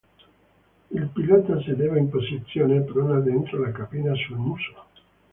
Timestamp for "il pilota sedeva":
0.89-1.95